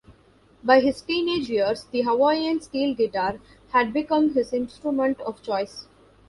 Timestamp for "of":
5.21-5.43